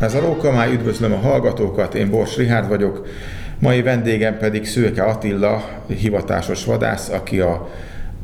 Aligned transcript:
Ez 0.00 0.14
a 0.14 0.20
Rókamáj, 0.20 0.72
üdvözlöm 0.72 1.12
a 1.12 1.16
hallgatókat, 1.16 1.94
én 1.94 2.10
Bors 2.10 2.36
Rihárd 2.36 2.68
vagyok, 2.68 3.06
mai 3.58 3.82
vendégem 3.82 4.38
pedig 4.38 4.66
Szőke 4.66 5.02
Attila, 5.02 5.64
hivatásos 5.86 6.64
vadász, 6.64 7.08
aki 7.08 7.40
a 7.40 7.68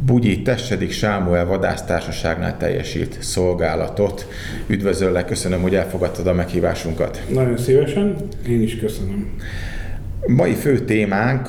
Bugyi 0.07 0.43
Tessedik 0.43 0.91
Sámuel 0.91 1.47
vadásztársaságnál 1.47 2.57
teljesít 2.57 3.16
szolgálatot. 3.21 4.27
Üdvözöllek, 4.66 5.27
köszönöm, 5.27 5.62
hogy 5.62 5.75
elfogadtad 5.75 6.27
a 6.27 6.33
meghívásunkat. 6.33 7.23
Nagyon 7.29 7.57
szívesen, 7.57 8.16
én 8.48 8.62
is 8.62 8.77
köszönöm. 8.77 9.37
Mai 10.27 10.52
fő 10.52 10.79
témánk 10.79 11.48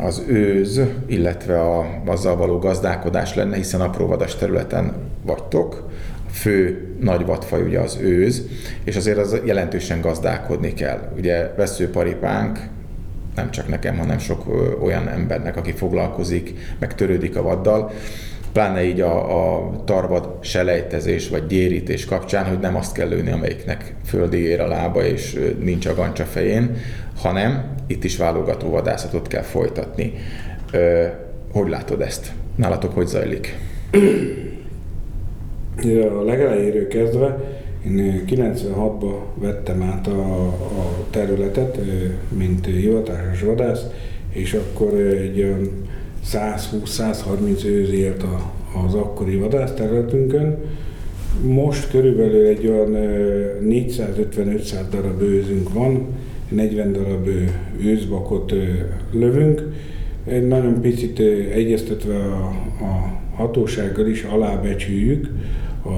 az 0.00 0.22
őz, 0.28 0.80
illetve 1.06 1.60
a, 1.60 2.02
azzal 2.06 2.36
való 2.36 2.58
gazdálkodás 2.58 3.34
lenne, 3.34 3.56
hiszen 3.56 3.80
apróvadas 3.80 4.36
területen 4.36 4.92
vagytok. 5.22 5.90
Fő 6.32 6.86
nagy 7.00 7.26
vadfaj 7.26 7.62
ugye 7.62 7.78
az 7.78 7.98
őz, 8.00 8.42
és 8.84 8.96
azért 8.96 9.18
az 9.18 9.40
jelentősen 9.44 10.00
gazdálkodni 10.00 10.74
kell. 10.74 11.12
Ugye 11.16 11.52
veszőparipánk, 11.56 12.58
nem 13.34 13.50
csak 13.50 13.68
nekem, 13.68 13.98
hanem 13.98 14.18
sok 14.18 14.44
olyan 14.82 15.08
embernek, 15.08 15.56
aki 15.56 15.72
foglalkozik, 15.72 16.54
meg 16.78 16.94
törődik 16.94 17.36
a 17.36 17.42
vaddal, 17.42 17.92
pláne 18.52 18.84
így 18.84 19.00
a, 19.00 19.56
a 19.56 19.70
tarvad 19.84 20.28
selejtezés 20.40 21.28
vagy 21.28 21.46
gyérítés 21.46 22.04
kapcsán, 22.04 22.44
hogy 22.44 22.58
nem 22.58 22.76
azt 22.76 22.94
kell 22.94 23.08
lőni, 23.08 23.30
amelyiknek 23.30 23.94
földi 24.04 24.38
ér 24.38 24.60
a 24.60 24.66
lába 24.66 25.04
és 25.04 25.38
nincs 25.60 25.86
a 25.86 25.94
gancsa 25.94 26.24
fején, 26.24 26.76
hanem 27.16 27.74
itt 27.86 28.04
is 28.04 28.16
válogató 28.16 28.70
vadászatot 28.70 29.28
kell 29.28 29.42
folytatni. 29.42 30.12
Ö, 30.72 31.06
hogy 31.52 31.68
látod 31.68 32.00
ezt? 32.00 32.32
Nálatok 32.56 32.94
hogy 32.94 33.06
zajlik? 33.06 33.58
A 36.18 36.22
legelejéről 36.22 36.88
kezdve 36.88 37.40
én 37.86 38.24
96-ban 38.26 39.14
vettem 39.34 39.82
át 39.82 40.06
a, 40.06 40.46
a 40.46 41.06
területet, 41.10 41.78
mint 42.28 42.66
hivatásos 42.66 43.42
vadász, 43.42 43.86
és 44.32 44.54
akkor 44.54 44.94
egy 44.98 45.54
120-130 46.32 47.64
őz 47.64 47.90
élt 47.90 48.24
az 48.86 48.94
akkori 48.94 49.36
vadászterületünkön. 49.36 50.58
Most 51.42 51.90
körülbelül 51.90 52.46
egy 52.46 52.66
olyan 52.66 52.96
450-500 53.62 54.80
darab 54.90 55.22
őzünk 55.22 55.72
van, 55.72 56.06
40 56.48 56.92
darab 56.92 57.28
őzbakot 57.84 58.52
lövünk. 59.12 59.62
Egy 60.26 60.48
nagyon 60.48 60.80
picit 60.80 61.18
egyeztetve 61.52 62.16
a, 62.16 62.44
a 62.84 63.21
hatósággal 63.42 64.06
is 64.06 64.22
alábecsüljük 64.22 65.28
a, 65.82 65.88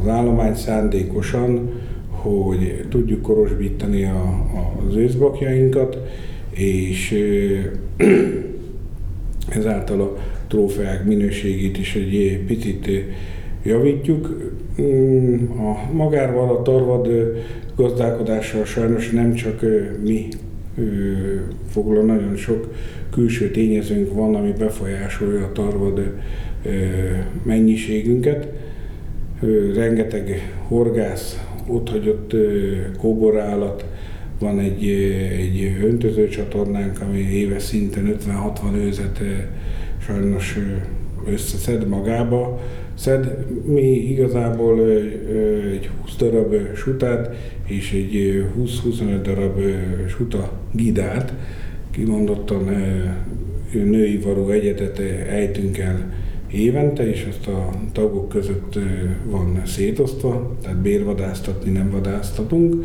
az 0.00 0.08
állomány 0.08 0.54
szándékosan, 0.54 1.70
hogy 2.08 2.84
tudjuk 2.88 3.22
korosbítani 3.22 4.04
a, 4.04 4.46
az 4.88 4.96
őzbakjainkat, 4.96 5.98
és 6.50 7.14
ezáltal 9.58 10.00
a 10.00 10.16
trófeák 10.48 11.04
minőségét 11.04 11.78
is 11.78 11.94
egy 11.94 12.44
picit 12.46 12.88
javítjuk. 13.62 14.52
Mm, 14.80 15.34
a 15.60 15.92
magával 15.92 16.56
a 16.56 16.62
tarvad 16.62 17.08
gazdálkodással 17.76 18.64
sajnos 18.64 19.10
nem 19.10 19.34
csak 19.34 19.60
mi 20.02 20.28
foglal, 21.70 22.04
nagyon 22.04 22.36
sok 22.36 22.74
külső 23.10 23.50
tényezőnk 23.50 24.14
van, 24.14 24.34
ami 24.34 24.52
befolyásolja 24.58 25.44
a 25.44 25.52
tarvad 25.52 26.00
mennyiségünket. 27.42 28.48
Rengeteg 29.74 30.54
horgász, 30.68 31.40
otthagyott 31.66 32.34
kóborállat, 32.98 33.84
van 34.38 34.58
egy, 34.58 34.88
egy 35.38 35.76
öntöző 35.84 36.28
csatornánk, 36.28 37.00
ami 37.00 37.18
éves 37.18 37.62
szinten 37.62 38.16
50-60 38.26 38.74
őzet 38.74 39.20
sajnos 40.06 40.58
összeszed 41.26 41.88
magába. 41.88 42.60
Szed, 42.94 43.46
mi 43.64 43.90
igazából 43.90 44.90
egy 45.72 45.90
20 46.02 46.16
darab 46.16 46.54
sutát 46.74 47.34
és 47.66 47.92
egy 47.92 48.44
20-25 48.58 49.20
darab 49.22 49.60
suta 50.08 50.52
gidát, 50.72 51.32
kimondottan 51.90 52.64
női 53.72 54.18
varó 54.18 54.48
egyetet 54.48 54.98
ejtünk 55.28 55.78
el 55.78 56.12
évente, 56.52 57.08
és 57.08 57.26
ezt 57.28 57.46
a 57.46 57.70
tagok 57.92 58.28
között 58.28 58.78
van 59.24 59.62
szétosztva, 59.64 60.56
tehát 60.62 60.76
bérvadásztatni 60.76 61.70
nem 61.70 61.90
vadásztatunk. 61.90 62.84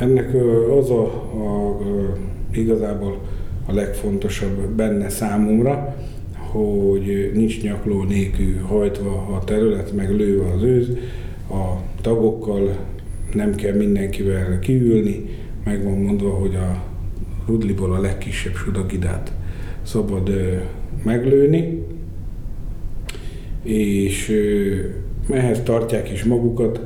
Ennek 0.00 0.34
az 0.78 0.90
a, 0.90 1.04
a, 1.04 1.78
igazából 2.52 3.18
a 3.66 3.72
legfontosabb 3.72 4.68
benne 4.76 5.08
számomra, 5.08 5.96
hogy 6.34 7.30
nincs 7.34 7.62
nyakló 7.62 8.02
nélkül 8.02 8.60
hajtva 8.60 9.10
a 9.10 9.44
terület, 9.44 9.92
meg 9.92 10.16
lőve 10.16 10.52
az 10.52 10.62
őz, 10.62 10.88
a 11.50 11.82
tagokkal 12.00 12.76
nem 13.34 13.54
kell 13.54 13.76
mindenkivel 13.76 14.58
kiülni, 14.58 15.24
meg 15.64 15.84
van 15.84 15.98
mondva, 15.98 16.30
hogy 16.30 16.54
a 16.54 16.82
rudliból 17.46 17.92
a 17.92 18.00
legkisebb 18.00 18.54
sudagidát 18.54 19.32
szabad 19.82 20.30
meglőni, 21.04 21.82
és 23.68 24.32
ehhez 25.30 25.60
tartják 25.62 26.10
is 26.12 26.24
magukat. 26.24 26.80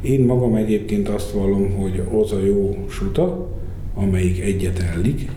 Én 0.00 0.20
magam 0.20 0.54
egyébként 0.54 1.08
azt 1.08 1.30
vallom, 1.30 1.70
hogy 1.70 2.02
az 2.12 2.32
a 2.32 2.44
jó 2.44 2.84
suta, 2.88 3.48
amelyik 3.94 4.40
egyet 4.40 4.78
ellik, 4.78 5.30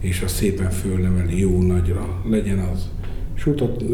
és 0.00 0.22
a 0.22 0.28
szépen 0.28 0.70
fölneveli 0.70 1.40
jó 1.40 1.62
nagyra. 1.62 2.22
Legyen 2.30 2.58
az 2.58 2.90
sutat 3.34 3.84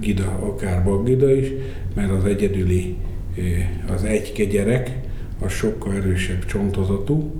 gida, 0.00 0.38
akár 0.42 0.84
baggida 0.84 1.34
is, 1.34 1.46
mert 1.94 2.10
az 2.10 2.24
egyedüli, 2.24 2.96
az 3.94 4.04
egykegyerek, 4.04 4.98
az 5.40 5.52
sokkal 5.52 5.94
erősebb 5.94 6.44
csontozatú, 6.44 7.32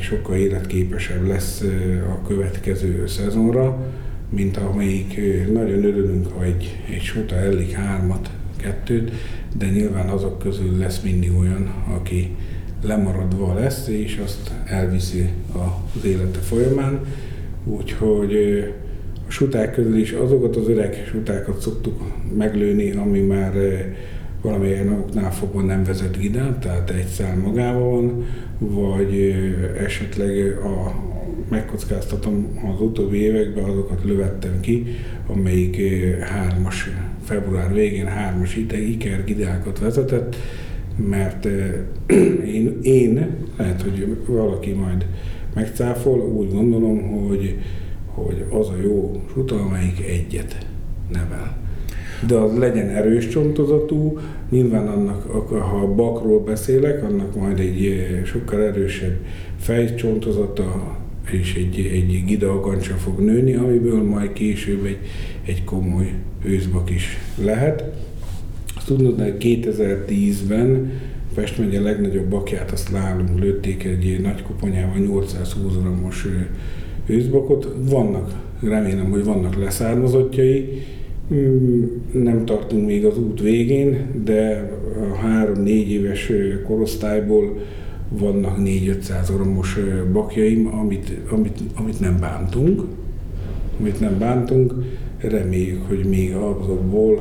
sokkal 0.00 0.36
életképesebb 0.36 1.26
lesz 1.26 1.64
a 2.08 2.26
következő 2.26 3.06
szezonra, 3.06 3.86
mint 4.34 4.56
amelyik 4.56 5.20
nagyon 5.52 5.84
örülünk, 5.84 6.26
ha 6.32 6.44
egy, 6.44 6.76
egy 6.90 7.02
suta 7.02 7.34
ellik 7.34 7.72
hármat, 7.72 8.30
kettőt, 8.56 9.10
de 9.58 9.66
nyilván 9.66 10.08
azok 10.08 10.38
közül 10.38 10.78
lesz 10.78 11.00
mindig 11.00 11.32
olyan, 11.38 11.74
aki 11.96 12.36
lemaradva 12.82 13.54
lesz, 13.54 13.88
és 13.88 14.20
azt 14.24 14.50
elviszi 14.66 15.28
az 15.52 16.04
élete 16.04 16.38
folyamán. 16.38 17.00
Úgyhogy 17.64 18.34
a 19.28 19.30
suták 19.30 19.72
közül 19.72 19.98
is 19.98 20.12
azokat 20.12 20.56
az 20.56 20.68
öreg 20.68 21.06
sutákat 21.10 21.60
szoktuk 21.60 22.02
meglőni, 22.36 22.90
ami 22.90 23.20
már 23.20 23.52
valamilyen 24.40 24.92
oknál 24.92 25.32
fogva 25.32 25.62
nem 25.62 25.84
vezet 25.84 26.18
gidát, 26.18 26.58
tehát 26.60 26.90
egy 26.90 27.06
szál 27.06 27.36
magával 27.36 27.90
van, 27.90 28.26
vagy 28.58 29.34
esetleg 29.78 30.58
a, 30.64 30.94
megkockáztatom 31.52 32.60
az 32.74 32.80
utóbbi 32.80 33.16
években 33.16 33.64
azokat 33.64 34.04
lövettem 34.04 34.60
ki, 34.60 34.86
amelyik 35.26 35.80
hármas, 36.20 36.90
február 37.24 37.72
végén 37.72 38.06
hármas 38.06 38.56
iker 38.56 39.24
gidákat 39.24 39.78
vezetett, 39.78 40.36
mert 41.08 41.44
én, 42.56 42.78
én, 42.82 43.36
lehet, 43.56 43.82
hogy 43.82 44.16
valaki 44.26 44.70
majd 44.70 45.06
megcáfol, 45.54 46.20
úgy 46.20 46.52
gondolom, 46.52 47.02
hogy, 47.02 47.58
hogy 48.06 48.44
az 48.50 48.68
a 48.68 48.82
jó 48.82 49.22
suta, 49.32 49.60
amelyik 49.60 50.00
egyet 50.06 50.66
nevel. 51.12 51.56
De 52.26 52.34
az 52.34 52.58
legyen 52.58 52.88
erős 52.88 53.28
csontozatú, 53.28 54.18
nyilván 54.50 54.88
annak, 54.88 55.22
ha 55.48 55.76
a 55.76 55.94
bakról 55.94 56.40
beszélek, 56.40 57.04
annak 57.04 57.36
majd 57.36 57.58
egy 57.58 58.04
sokkal 58.24 58.62
erősebb 58.62 59.16
fejcsontozata 59.58 61.00
és 61.30 61.54
egy, 61.54 61.90
egy 61.92 62.24
gidalgancsa 62.26 62.94
fog 62.94 63.20
nőni, 63.20 63.54
amiből 63.54 64.02
majd 64.02 64.32
később 64.32 64.84
egy, 64.84 64.98
egy 65.44 65.64
komoly 65.64 66.12
őszbak 66.44 66.90
is 66.90 67.18
lehet. 67.42 67.84
Azt 68.76 68.86
tudnod, 68.86 69.20
hogy 69.20 69.34
2010-ben 69.40 70.90
Pest 71.34 71.58
megye 71.58 71.80
legnagyobb 71.80 72.24
bakját, 72.24 72.70
azt 72.70 72.92
nálunk 72.92 73.38
lőtték 73.38 73.84
egy 73.84 74.20
nagy 74.22 74.42
koponyával 74.42 74.98
820 74.98 75.72
g-os 75.74 76.26
őszbakot. 77.06 77.74
Vannak, 77.88 78.32
remélem, 78.60 79.10
hogy 79.10 79.24
vannak 79.24 79.56
leszármazottjai, 79.56 80.82
hmm, 81.28 82.02
nem 82.12 82.44
tartunk 82.44 82.86
még 82.86 83.04
az 83.04 83.18
út 83.18 83.40
végén, 83.40 84.06
de 84.24 84.70
a 85.12 85.14
három-négy 85.14 85.90
éves 85.90 86.32
korosztályból 86.66 87.58
vannak 88.18 88.56
4-500 88.58 89.32
oromos 89.34 89.78
bakjaim, 90.12 90.66
amit, 90.66 91.12
amit, 91.30 91.58
amit 91.74 92.00
nem 92.00 92.20
bántunk, 92.20 92.82
amit 93.80 94.00
nem 94.00 94.18
bántunk, 94.18 94.74
reméljük, 95.18 95.86
hogy 95.88 96.04
még 96.04 96.34
azokból 96.34 97.16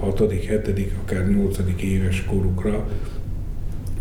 a 0.00 0.04
6., 0.04 0.30
7., 0.30 0.92
akár 1.02 1.28
8. 1.28 1.58
éves 1.82 2.24
korukra 2.24 2.88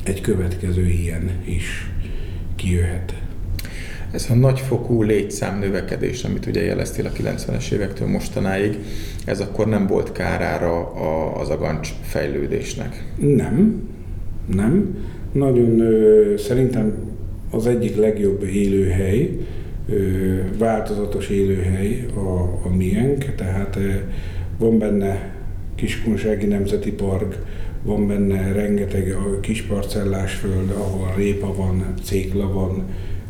egy 0.04 0.22
következő 0.22 0.86
ilyen 0.86 1.32
is 1.46 1.92
kijöhet. 2.56 3.14
Ez 4.12 4.30
a 4.30 4.36
nagyfokú 4.36 5.04
létszám 5.04 5.60
növekedés, 5.60 6.24
amit 6.24 6.46
ugye 6.46 6.64
jeleztél 6.64 7.06
a 7.06 7.12
90-es 7.12 7.72
évektől 7.72 8.08
mostanáig, 8.08 8.78
ez 9.26 9.40
akkor 9.40 9.68
nem 9.68 9.88
volt 9.88 10.12
kárára 10.12 10.94
az 11.34 11.50
agancs 11.50 11.90
fejlődésnek? 12.02 13.14
Nem, 13.18 13.88
nem. 14.54 14.98
Nagyon 15.32 15.84
szerintem 16.38 16.94
az 17.52 17.68
egyik 17.68 17.96
legjobb 17.96 18.44
élőhely, 18.44 19.38
változatos 20.58 21.30
élőhely 21.30 22.06
a, 22.16 22.42
a 22.68 22.76
miénk, 22.76 23.36
tehát 23.36 23.78
van 24.58 24.78
benne 24.78 25.34
Kiskunsági 25.76 26.46
Nemzeti 26.46 26.92
Park, 26.92 27.38
van 27.84 28.08
benne 28.08 28.52
rengeteg 28.52 29.16
kis 29.42 29.62
parcellás 29.62 30.34
föld, 30.34 30.72
ahol 30.78 31.14
répa 31.16 31.56
van, 31.56 31.94
cékla 32.04 32.52
van, 32.52 32.84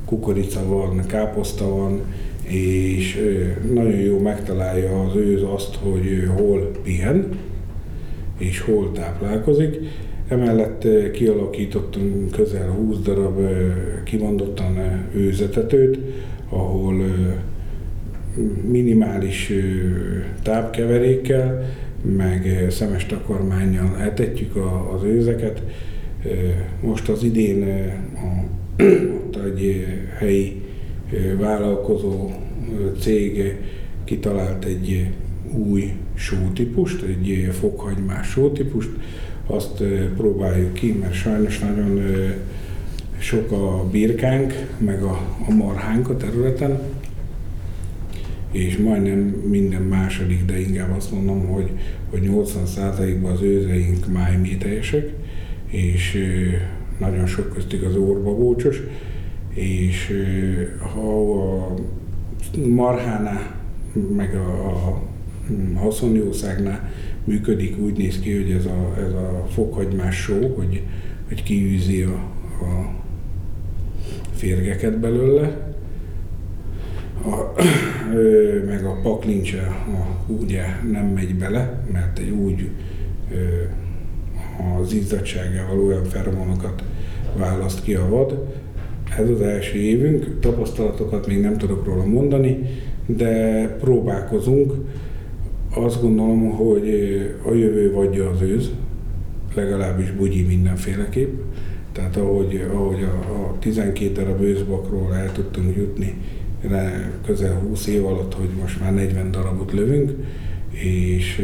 kukorica 0.06 0.68
van, 0.68 1.06
káposzta 1.08 1.76
van, 1.76 2.02
és 2.48 3.22
nagyon 3.74 4.00
jó 4.00 4.20
megtalálja 4.20 5.04
az 5.04 5.16
őz 5.16 5.42
azt, 5.42 5.76
hogy 5.76 6.30
hol 6.36 6.72
pihen, 6.84 7.30
és 8.38 8.60
hol 8.62 8.92
táplálkozik. 8.92 9.78
Emellett 10.30 11.12
kialakítottunk 11.12 12.32
közel 12.32 12.70
20 12.70 12.98
darab 12.98 13.40
kimondottan 14.04 14.78
őzetetőt, 15.14 16.00
ahol 16.50 17.04
minimális 18.70 19.52
tápkeverékkel, 20.44 21.66
meg 22.02 22.66
szemes 22.70 23.06
takarmányjal 23.06 23.98
etetjük 24.00 24.56
az 24.96 25.04
őzeket. 25.04 25.64
Most 26.82 27.10
az 27.10 27.24
idén 27.24 27.64
a 28.16 28.44
ott 29.26 29.36
egy 29.46 29.86
helyi 30.18 30.62
vállalkozó 31.38 32.32
cég 33.00 33.58
kitalált 34.04 34.66
egy 34.66 35.08
új 35.54 35.94
sótípust, 36.14 37.04
egy 37.04 37.50
fokhagymás 37.52 38.28
sótípust, 38.28 38.90
azt 39.50 39.84
próbáljuk 40.18 40.74
ki, 40.74 40.98
mert 41.00 41.14
sajnos 41.14 41.60
nagyon 41.60 42.02
sok 43.18 43.52
a 43.52 43.90
birkánk, 43.92 44.54
meg 44.78 45.04
a, 45.04 45.20
a 45.48 45.54
marhánk 45.54 46.10
a 46.10 46.18
területen, 46.18 46.80
és 48.52 48.78
majdnem 48.78 49.20
minden 49.50 49.82
második, 49.82 50.46
de 50.46 50.60
inkább 50.60 50.96
azt 50.96 51.12
mondom, 51.12 51.48
hogy, 51.48 51.72
hogy 52.10 52.30
80%-ban 52.32 53.32
az 53.32 53.42
őzeink 53.42 54.12
májmételjesek, 54.12 55.14
és 55.68 56.18
nagyon 57.00 57.26
sok 57.26 57.54
köztük 57.54 57.86
az 57.86 57.96
órbagócsos, 57.96 58.82
és 59.54 60.26
ha 60.94 61.24
a 61.34 61.74
marhánál, 62.68 63.56
meg 64.16 64.36
a, 64.36 64.68
a 64.68 65.09
haszonjószágnál 65.76 66.92
működik, 67.24 67.78
úgy 67.78 67.98
néz 67.98 68.20
ki, 68.20 68.36
hogy 68.36 68.52
ez 68.52 68.66
a, 68.66 68.94
ez 68.98 69.14
a 69.14 69.46
fokhagymás 69.50 70.16
só, 70.16 70.54
hogy, 70.56 70.82
hogy 71.28 71.44
kiűzi 71.44 72.02
a, 72.02 72.14
a 72.66 72.94
férgeket 74.34 75.00
belőle, 75.00 75.74
a, 77.24 77.62
ö, 78.16 78.64
meg 78.66 78.86
a 78.86 79.00
paklincse 79.02 79.62
a, 79.68 80.32
ugye 80.32 80.64
nem 80.92 81.06
megy 81.06 81.36
bele, 81.36 81.84
mert 81.92 82.20
egy 82.20 82.30
úgy 82.30 82.70
ö, 83.32 83.38
az 84.82 84.94
izzadságával 84.94 85.80
olyan 85.80 86.04
feromonokat 86.04 86.84
választ 87.38 87.84
ki 87.84 87.94
a 87.94 88.10
vad. 88.10 88.48
Ez 89.18 89.30
az 89.30 89.42
első 89.42 89.78
évünk, 89.78 90.40
tapasztalatokat 90.40 91.28
még 91.28 91.42
nem 91.42 91.58
tudok 91.58 91.86
róla 91.86 92.06
mondani, 92.06 92.60
de 93.06 93.66
próbálkozunk. 93.80 94.74
Azt 95.74 96.02
gondolom, 96.02 96.50
hogy 96.50 96.90
a 97.46 97.54
jövő 97.54 97.92
vagyja 97.94 98.30
az 98.30 98.42
őz, 98.42 98.70
legalábbis 99.56 100.12
bugyi 100.12 100.44
mindenféleképp. 100.44 101.40
Tehát 101.92 102.18
ahogy, 102.18 102.66
ahogy 102.74 103.04
a, 103.04 103.34
a 103.34 103.56
12 103.60 104.12
darab 104.12 104.42
őzbakról 104.42 105.16
el 105.16 105.32
tudtunk 105.32 105.76
jutni 105.76 106.16
közel 107.26 107.60
20 107.60 107.88
év 107.88 108.06
alatt, 108.06 108.34
hogy 108.34 108.50
most 108.62 108.80
már 108.80 108.94
40 108.94 109.32
darabot 109.32 109.72
lövünk, 109.72 110.12
és 110.72 111.42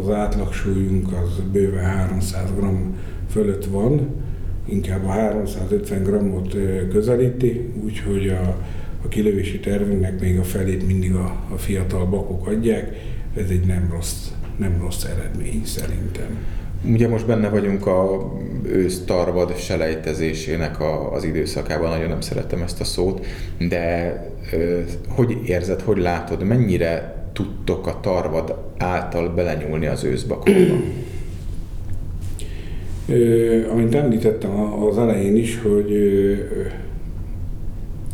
az 0.00 0.10
átlagsúlyunk 0.10 1.12
az 1.12 1.42
bőven 1.52 1.84
300 1.84 2.50
g 2.58 2.64
fölött 3.30 3.64
van, 3.64 4.08
inkább 4.66 5.04
a 5.04 5.08
350 5.08 6.02
g-ot 6.02 6.56
közelíti, 6.90 7.72
úgyhogy 7.84 8.28
a, 8.28 8.56
a 9.04 9.08
kilövési 9.08 9.60
tervünknek 9.60 10.20
még 10.20 10.38
a 10.38 10.42
felét 10.42 10.86
mindig 10.86 11.14
a, 11.14 11.44
a 11.52 11.56
fiatal 11.56 12.06
bakok 12.06 12.46
adják. 12.46 12.96
Ez 13.36 13.50
egy 13.50 13.66
nem 13.66 13.88
rossz, 13.90 14.28
nem 14.56 14.78
rossz 14.80 15.04
eredmény 15.04 15.62
szerintem. 15.64 16.38
Ugye 16.84 17.08
most 17.08 17.26
benne 17.26 17.48
vagyunk 17.48 17.86
a 17.86 18.32
ősz 18.64 19.04
tarvad 19.04 19.56
selejtezésének 19.56 20.80
a, 20.80 21.12
az 21.12 21.24
időszakában, 21.24 21.90
nagyon 21.90 22.08
nem 22.08 22.20
szeretem 22.20 22.62
ezt 22.62 22.80
a 22.80 22.84
szót, 22.84 23.26
de 23.68 24.16
ö, 24.52 24.80
hogy 25.08 25.38
érzed, 25.44 25.80
hogy 25.80 25.98
látod, 25.98 26.42
mennyire 26.42 27.22
tudtok 27.32 27.86
a 27.86 28.00
tarvad 28.00 28.56
által 28.78 29.28
belenyúlni 29.28 29.86
az 29.86 30.04
őszbakokba? 30.04 30.74
Amint 33.72 33.94
említettem 33.94 34.60
az 34.60 34.98
elején 34.98 35.36
is, 35.36 35.60
hogy 35.62 35.92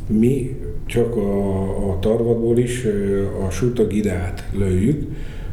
mi 0.07 0.57
csak 0.89 1.17
a, 1.17 1.91
a 1.91 1.99
tarvadból 1.99 2.59
is 2.59 2.87
a 3.47 3.51
sutagidát 3.51 4.49
lőjük, 4.59 5.03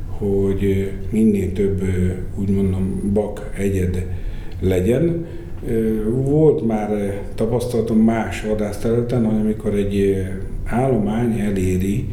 hogy 0.07 0.91
minél 1.09 1.53
több, 1.53 1.81
úgy 2.39 2.49
mondom, 2.49 3.11
bak 3.13 3.51
egyed 3.57 4.05
legyen. 4.59 5.25
Volt 6.09 6.67
már 6.67 7.21
tapasztalatom 7.35 7.97
más 7.97 8.41
vadászterületen, 8.41 9.25
hogy 9.25 9.39
amikor 9.39 9.73
egy 9.73 10.25
állomány 10.65 11.39
eléri 11.39 12.07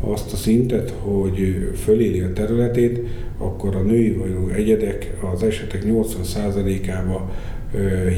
azt 0.00 0.32
a 0.32 0.36
szintet, 0.36 0.94
hogy 1.00 1.70
föléli 1.74 2.20
a 2.20 2.32
területét, 2.32 3.00
akkor 3.38 3.76
a 3.76 3.82
női 3.82 4.12
vagyó 4.12 4.48
egyedek 4.48 5.14
az 5.32 5.42
esetek 5.42 5.82
80%-ába 5.86 7.30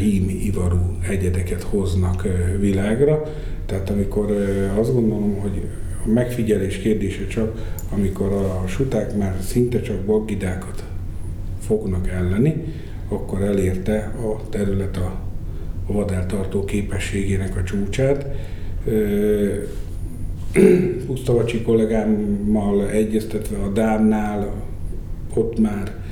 hím 0.01 0.29
ivarú 0.29 0.97
egyedeket 1.09 1.63
hoznak 1.63 2.27
világra. 2.61 3.23
Tehát 3.67 3.91
amikor 3.91 4.31
azt 4.79 4.93
gondolom, 4.93 5.39
hogy 5.39 5.69
a 6.07 6.09
megfigyelés 6.09 6.77
kérdése 6.77 7.27
csak, 7.27 7.75
amikor 7.93 8.33
a 8.33 8.65
suták 8.67 9.17
már 9.17 9.37
szinte 9.41 9.81
csak 9.81 9.97
baggidákat 9.97 10.85
fognak 11.61 12.09
elleni, 12.09 12.65
akkor 13.09 13.43
elérte 13.43 14.15
a 14.23 14.49
terület 14.49 14.97
a 14.97 15.21
vadáltartó 15.87 16.65
képességének 16.65 17.57
a 17.57 17.63
csúcsát 17.63 18.27
Pusztavacsi 21.07 21.63
kollégámmal 21.63 22.91
egyeztetve 22.91 23.57
a 23.57 23.69
Dámnál, 23.69 24.53
ott 25.35 25.59
már, 25.59 26.04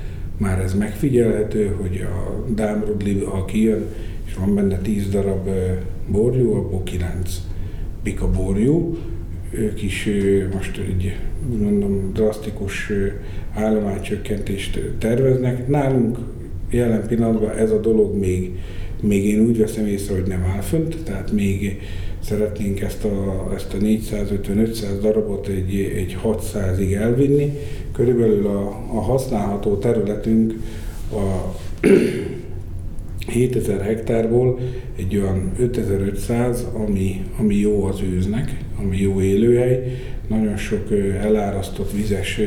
már 0.42 0.60
ez 0.60 0.74
megfigyelhető, 0.74 1.76
hogy 1.80 2.00
a 2.00 2.44
Dámrudli, 2.54 3.18
ha 3.18 3.44
kijön, 3.44 3.86
és 4.24 4.34
van 4.34 4.54
benne 4.54 4.78
10 4.78 5.08
darab 5.08 5.48
borjú, 6.08 6.54
abból 6.54 6.82
9 6.82 7.40
pika 8.02 8.30
borjú. 8.30 8.96
Ők 9.50 9.82
is 9.82 10.08
most 10.54 10.78
egy, 10.78 11.16
mondom, 11.60 12.12
drasztikus 12.12 12.92
állománycsökkentést 13.54 14.80
terveznek. 14.98 15.68
Nálunk 15.68 16.18
jelen 16.70 17.06
pillanatban 17.06 17.50
ez 17.50 17.70
a 17.70 17.80
dolog 17.80 18.16
még, 18.16 18.58
még 19.00 19.24
én 19.24 19.40
úgy 19.40 19.58
veszem 19.58 19.86
észre, 19.86 20.14
hogy 20.14 20.26
nem 20.26 20.44
áll 20.54 20.60
fönt, 20.60 20.96
tehát 21.04 21.32
még 21.32 21.80
szeretnénk 22.24 22.80
ezt 22.80 23.04
a, 23.04 23.50
ezt 23.54 23.74
a 23.74 23.76
450-500 23.76 24.82
darabot 25.00 25.46
egy, 25.46 25.74
egy 25.96 26.16
600-ig 26.24 26.94
elvinni. 26.94 27.52
Körülbelül 27.92 28.46
a, 28.46 28.68
a 28.92 29.00
használható 29.00 29.76
területünk 29.76 30.54
a 31.12 31.54
7000 33.26 33.80
hektárból 33.80 34.58
egy 34.96 35.16
olyan 35.16 35.52
5500, 35.58 36.66
ami, 36.72 37.24
ami 37.38 37.54
jó 37.54 37.84
az 37.84 38.00
őznek, 38.00 38.64
ami 38.78 38.96
jó 39.00 39.20
élőhely. 39.20 39.96
Nagyon 40.28 40.56
sok 40.56 40.90
elárasztott 41.20 41.92
vizes 41.92 42.40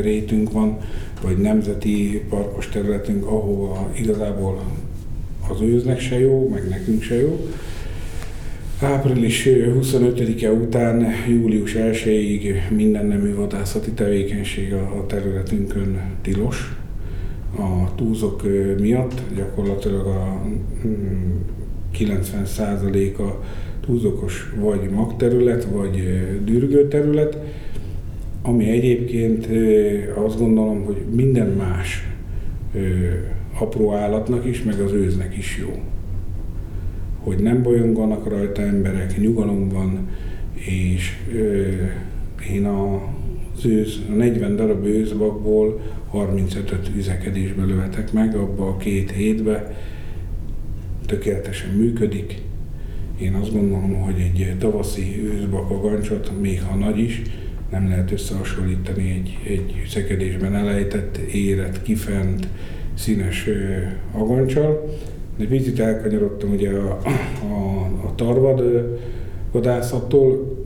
rétünk 0.00 0.52
van, 0.52 0.78
vagy 1.22 1.38
nemzeti 1.38 2.22
parkos 2.28 2.68
területünk, 2.68 3.26
ahova 3.26 3.90
igazából 3.98 4.62
az 5.48 5.60
őznek 5.60 6.00
se 6.00 6.18
jó, 6.18 6.48
meg 6.48 6.68
nekünk 6.68 7.02
se 7.02 7.20
jó 7.20 7.48
Április 8.80 9.48
25-e 9.48 10.50
után 10.50 11.06
július 11.28 11.74
1-ig 11.78 12.68
minden 12.70 13.06
nemű 13.06 13.34
vadászati 13.34 13.90
tevékenység 13.90 14.72
a, 14.72 15.04
területünkön 15.06 16.00
tilos. 16.22 16.76
a 17.56 17.94
túzok 17.94 18.42
miatt, 18.80 19.22
gyakorlatilag 19.36 20.06
a 20.06 20.42
90% 21.98 23.20
mm, 23.20 23.24
a 23.24 23.40
túzokos 23.80 24.52
vagy 24.60 24.90
magterület, 24.90 25.64
vagy 25.64 26.20
dürgőterület, 26.44 27.38
ami 28.42 28.70
egyébként 28.70 29.48
azt 30.14 30.38
gondolom, 30.38 30.84
hogy 30.84 30.96
minden 31.10 31.48
más 31.48 32.08
apró 33.58 33.92
állatnak 33.92 34.46
is, 34.46 34.62
meg 34.62 34.80
az 34.80 34.92
őznek 34.92 35.36
is 35.36 35.58
jó. 35.60 35.82
Hogy 37.24 37.38
nem 37.38 37.62
bolyonganak 37.62 38.28
rajta 38.28 38.62
emberek, 38.62 39.18
nyugalom 39.18 39.68
van, 39.68 40.08
és 40.54 41.16
én 42.52 42.64
a, 42.64 42.94
az 43.56 43.66
őz, 43.66 44.00
a 44.10 44.12
40 44.12 44.56
darab 44.56 44.86
őzbakból 44.86 45.80
35-öt 46.12 46.92
vizekedésbe 46.94 47.64
lövetek 47.64 48.12
meg, 48.12 48.36
abba 48.36 48.68
a 48.68 48.76
két 48.76 49.10
hétbe 49.10 49.76
tökéletesen 51.06 51.70
működik. 51.70 52.42
Én 53.20 53.34
azt 53.34 53.52
gondolom, 53.52 53.94
hogy 53.94 54.20
egy 54.20 54.54
tavaszi 54.58 55.22
őzbakagancsot, 55.24 56.40
még 56.40 56.62
ha 56.62 56.76
nagy 56.76 56.98
is, 56.98 57.22
nem 57.70 57.88
lehet 57.88 58.12
összehasonlítani 58.12 59.10
egy, 59.10 59.38
egy 59.52 59.82
szekedésben 59.88 60.54
elejtett, 60.54 61.16
érett, 61.16 61.82
kifent, 61.82 62.48
színes 62.94 63.48
agancsal. 64.12 64.98
De 65.36 65.44
picit 65.44 65.80
elkanyarodtam 65.80 66.50
ugye 66.52 66.70
a, 66.70 67.00
a, 67.42 67.84
a 68.06 68.14
tarvad 68.14 68.62
vadászattól. 69.52 70.56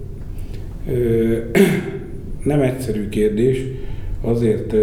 Nem 2.42 2.60
egyszerű 2.60 3.08
kérdés, 3.08 3.64
azért 4.20 4.74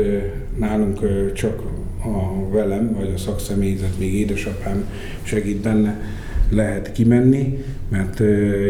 nálunk 0.58 1.00
csak 1.34 1.62
a 2.04 2.50
velem, 2.52 2.96
vagy 2.98 3.12
a 3.16 3.18
szakszemélyzet, 3.18 4.00
még 4.00 4.14
édesapám 4.14 4.90
segít 5.24 5.62
benne, 5.62 6.02
lehet 6.50 6.92
kimenni, 6.92 7.64
mert 7.90 8.20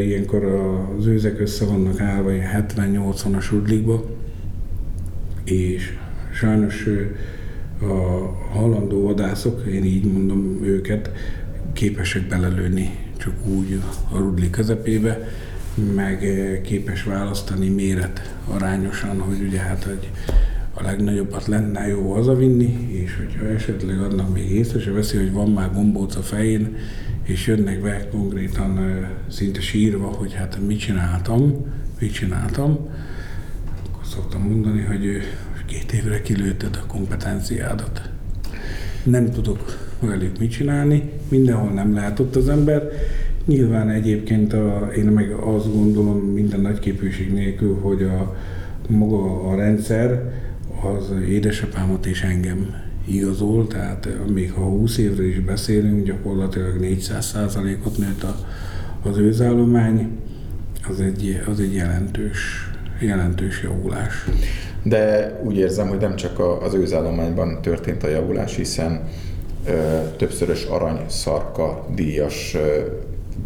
ilyenkor 0.05 0.45
az 0.97 1.05
őzek 1.05 1.39
össze 1.39 1.65
vannak 1.65 1.99
állva 1.99 2.31
70-80-as 2.75 3.53
udlikba, 3.53 4.05
és 5.43 5.97
sajnos 6.33 6.89
a 7.81 8.31
halandó 8.53 9.03
vadászok, 9.03 9.65
én 9.65 9.83
így 9.83 10.11
mondom 10.11 10.59
őket, 10.63 11.11
képesek 11.73 12.27
belelőni 12.27 12.97
csak 13.17 13.33
úgy 13.45 13.81
a 14.11 14.17
rudli 14.17 14.49
közepébe, 14.49 15.27
meg 15.95 16.27
képes 16.63 17.03
választani 17.03 17.69
méret 17.69 18.35
arányosan, 18.47 19.19
hogy 19.19 19.41
ugye 19.47 19.59
hát 19.59 19.83
hogy 19.83 20.09
a 20.73 20.83
legnagyobbat 20.83 21.45
lenne 21.45 21.87
jó 21.87 22.13
hazavinni, 22.13 22.87
és 22.91 23.15
hogyha 23.17 23.45
esetleg 23.45 23.99
annak 23.99 24.33
még 24.33 24.51
észre 24.51 24.79
se 24.79 24.91
veszi, 24.91 25.17
hogy 25.17 25.31
van 25.31 25.49
már 25.49 25.73
gombóc 25.73 26.15
a 26.15 26.21
fején, 26.21 26.75
és 27.23 27.47
jönnek 27.47 27.81
be 27.81 28.07
konkrétan 28.07 29.05
szinte 29.27 29.61
sírva, 29.61 30.07
hogy 30.07 30.33
hát 30.33 30.59
mit 30.67 30.79
csináltam, 30.79 31.65
mit 31.99 32.13
csináltam, 32.13 32.71
akkor 33.89 34.05
szoktam 34.05 34.41
mondani, 34.41 34.81
hogy 34.81 35.21
két 35.65 35.91
évre 35.93 36.21
kilőtted 36.21 36.79
a 36.83 36.85
kompetenciádat. 36.87 38.09
Nem 39.03 39.31
tudok 39.31 39.89
velük 39.99 40.39
mit 40.39 40.51
csinálni, 40.51 41.11
mindenhol 41.29 41.71
nem 41.71 41.93
lehet 41.93 42.19
ott 42.19 42.35
az 42.35 42.49
ember. 42.49 42.83
Nyilván 43.45 43.89
egyébként 43.89 44.53
a, 44.53 44.89
én 44.95 45.05
meg 45.05 45.31
azt 45.31 45.73
gondolom 45.73 46.17
minden 46.17 46.59
nagyképűség 46.59 47.33
nélkül, 47.33 47.79
hogy 47.79 48.03
a 48.03 48.35
maga 48.87 49.49
a 49.49 49.55
rendszer 49.55 50.33
az 50.83 51.11
édesapámat 51.27 52.05
és 52.05 52.23
engem 52.23 52.83
igazol, 53.05 53.67
tehát 53.67 54.09
még 54.33 54.51
ha 54.51 54.61
20 54.61 54.97
évre 54.97 55.27
is 55.27 55.39
beszélünk, 55.39 56.05
gyakorlatilag 56.05 56.77
400%-ot 56.81 57.97
nőtt 57.97 58.23
a, 58.23 58.35
az 59.03 59.17
őzállomány, 59.17 60.09
az 60.89 61.01
egy, 61.01 61.41
az 61.47 61.59
egy 61.59 61.73
jelentős, 61.73 62.69
jelentős 62.99 63.63
javulás. 63.63 64.25
De 64.85 65.33
úgy 65.43 65.57
érzem, 65.57 65.87
hogy 65.87 65.99
nem 65.99 66.15
csak 66.15 66.39
az 66.63 66.73
őzállományban 66.73 67.61
történt 67.61 68.03
a 68.03 68.07
javulás, 68.07 68.55
hiszen 68.55 69.01
ö, 69.67 69.71
többszörös 70.17 70.63
arany, 70.63 70.99
szarka, 71.07 71.85
díjas 71.95 72.55
ö, 72.55 72.81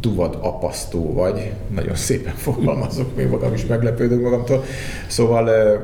duvad 0.02 0.38
apasztó 0.42 1.14
vagy, 1.14 1.52
nagyon 1.76 1.96
szépen 1.96 2.34
fogalmazok, 2.48 3.16
még 3.16 3.28
magam 3.28 3.54
is 3.54 3.66
meglepődök 3.66 4.22
magamtól. 4.22 4.64
Szóval 5.08 5.48
ö, 5.48 5.76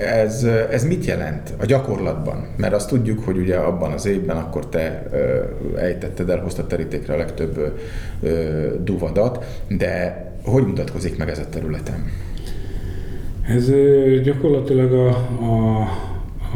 ez, 0.00 0.44
ez 0.70 0.84
mit 0.84 1.04
jelent 1.04 1.52
a 1.60 1.64
gyakorlatban? 1.64 2.46
Mert 2.56 2.74
azt 2.74 2.88
tudjuk, 2.88 3.24
hogy 3.24 3.36
ugye 3.36 3.56
abban 3.56 3.92
az 3.92 4.06
évben 4.06 4.36
akkor 4.36 4.68
te 4.68 5.06
ö, 5.12 5.42
ejtetted 5.78 6.30
el, 6.30 6.38
hoztad 6.40 6.66
terítékre 6.66 7.14
a 7.14 7.16
legtöbb 7.16 7.74
ö, 8.22 8.66
duvadat, 8.82 9.44
de 9.68 10.24
hogy 10.44 10.66
mutatkozik 10.66 11.16
meg 11.16 11.28
ez 11.28 11.38
a 11.38 11.48
területen? 11.50 12.04
Ez 13.48 13.72
gyakorlatilag 14.22 14.92
a, 14.92 15.08
a, 15.40 15.80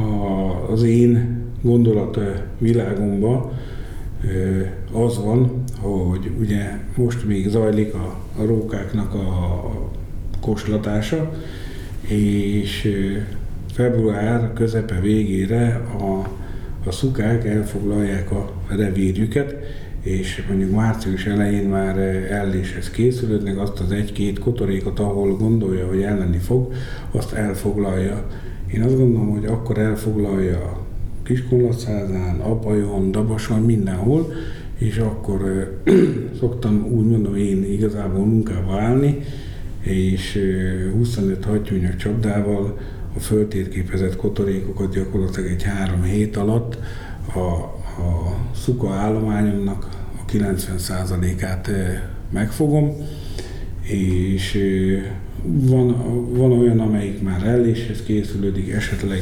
a, 0.02 0.70
az 0.70 0.82
én 0.82 1.42
gondolat 1.62 2.18
világomban 2.58 3.50
az 4.92 5.24
van, 5.24 5.64
hogy 5.80 6.30
ugye 6.40 6.78
most 6.96 7.26
még 7.26 7.48
zajlik 7.48 7.94
a, 7.94 8.16
a 8.38 8.44
rókáknak 8.44 9.14
a, 9.14 9.18
a 9.18 9.90
koslatása, 10.40 11.32
és 12.08 12.94
február 13.72 14.52
közepe 14.52 15.00
végére 15.00 15.82
a, 15.98 16.28
a 16.86 16.92
szukák 16.92 17.44
elfoglalják 17.44 18.30
a 18.30 18.50
revírjüket, 18.68 19.56
és 20.08 20.44
mondjuk 20.48 20.70
március 20.70 21.26
elején 21.26 21.68
már 21.68 21.98
elléshez 22.30 22.90
készülődnek, 22.90 23.58
azt 23.58 23.80
az 23.80 23.92
egy-két 23.92 24.38
kotorékot, 24.38 24.98
ahol 24.98 25.36
gondolja, 25.36 25.86
hogy 25.86 26.02
elleni 26.02 26.38
fog, 26.38 26.72
azt 27.10 27.32
elfoglalja. 27.32 28.26
Én 28.74 28.82
azt 28.82 28.96
gondolom, 28.96 29.30
hogy 29.30 29.44
akkor 29.44 29.78
elfoglalja 29.78 30.86
Kiskunlaszázán, 31.22 32.40
Apajon, 32.40 33.10
Dabason, 33.10 33.60
mindenhol, 33.60 34.32
és 34.78 34.98
akkor 34.98 35.68
szoktam 36.40 36.86
úgy 36.90 37.06
mondom 37.06 37.36
én 37.36 37.64
igazából 37.72 38.24
munkába 38.24 38.80
állni, 38.80 39.18
és 39.80 40.38
25 40.92 41.44
hattyúnyos 41.44 41.96
csapdával 41.96 42.78
a 43.16 43.18
föltérképezett 43.18 44.16
kotorékokat 44.16 44.94
gyakorlatilag 44.94 45.50
egy 45.50 45.62
három 45.62 46.02
hét 46.02 46.36
alatt 46.36 46.78
a, 47.34 47.38
a 47.38 48.36
szuka 48.54 48.90
állományomnak 48.90 49.97
90%-át 50.32 51.70
megfogom, 52.30 52.96
és 53.82 54.58
van, 55.42 55.96
van 56.32 56.52
olyan, 56.52 56.80
amelyik 56.80 57.22
már 57.22 57.46
elléshez 57.46 58.02
készülődik, 58.02 58.72
esetleg 58.72 59.20